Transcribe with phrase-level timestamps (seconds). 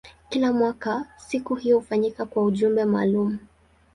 [0.29, 3.39] Kila mwaka siku hiyo hufanyika kwa ujumbe maalumu.